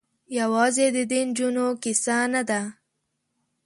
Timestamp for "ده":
2.49-2.61